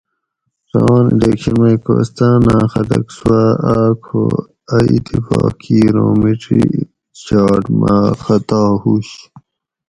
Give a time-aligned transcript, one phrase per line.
[0.73, 4.23] روان الیکشن مئ کوہستاۤناۤں خلک سُواۤ آۤک ہو
[4.75, 6.63] اۤ اتفاق کِیر اُوں میڄی
[7.23, 9.09] چھاٹ مہ خطا ہُوش